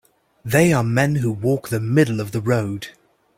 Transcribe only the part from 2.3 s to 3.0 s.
the road.